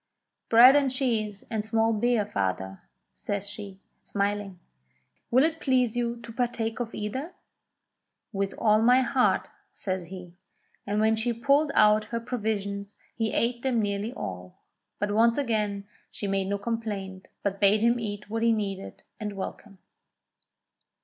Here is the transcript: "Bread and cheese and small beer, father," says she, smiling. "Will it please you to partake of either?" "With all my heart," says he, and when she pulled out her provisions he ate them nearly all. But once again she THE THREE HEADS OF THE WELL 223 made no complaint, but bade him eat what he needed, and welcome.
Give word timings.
"Bread 0.49 0.75
and 0.75 0.89
cheese 0.89 1.43
and 1.51 1.63
small 1.63 1.93
beer, 1.93 2.25
father," 2.25 2.79
says 3.15 3.47
she, 3.47 3.77
smiling. 4.01 4.59
"Will 5.29 5.43
it 5.43 5.59
please 5.59 5.95
you 5.95 6.17
to 6.21 6.31
partake 6.33 6.79
of 6.79 6.95
either?" 6.95 7.35
"With 8.33 8.55
all 8.57 8.81
my 8.81 9.01
heart," 9.01 9.47
says 9.71 10.05
he, 10.05 10.33
and 10.87 10.99
when 11.01 11.15
she 11.15 11.31
pulled 11.33 11.71
out 11.75 12.05
her 12.05 12.19
provisions 12.19 12.97
he 13.13 13.31
ate 13.31 13.61
them 13.61 13.79
nearly 13.79 14.11
all. 14.13 14.57
But 14.97 15.11
once 15.11 15.37
again 15.37 15.85
she 16.09 16.25
THE 16.25 16.31
THREE 16.31 16.37
HEADS 16.39 16.47
OF 16.47 16.49
THE 16.49 16.55
WELL 16.55 16.75
223 16.81 16.95
made 16.95 17.05
no 17.05 17.21
complaint, 17.21 17.27
but 17.43 17.61
bade 17.61 17.81
him 17.81 17.99
eat 17.99 18.27
what 18.27 18.41
he 18.41 18.51
needed, 18.51 19.03
and 19.19 19.33
welcome. 19.33 19.77